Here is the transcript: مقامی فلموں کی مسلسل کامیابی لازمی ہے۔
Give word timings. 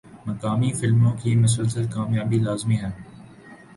مقامی 0.25 0.71
فلموں 0.73 1.11
کی 1.23 1.35
مسلسل 1.35 1.85
کامیابی 1.87 2.39
لازمی 2.39 2.75
ہے۔ 2.75 2.89